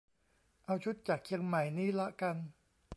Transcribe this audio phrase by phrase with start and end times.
[0.65, 2.35] เอาชุดจากเชียงใหม่นี้ละกัน